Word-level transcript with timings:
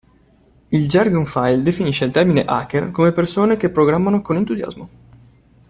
Il 0.69 0.87
Jargon 0.89 1.27
File 1.27 1.61
definisce 1.61 2.05
il 2.05 2.11
termine 2.11 2.43
hacker 2.43 2.89
come 2.89 3.11
persone 3.11 3.55
che 3.55 3.69
programmano 3.69 4.23
con 4.23 4.35
entusiasmo. 4.35 4.89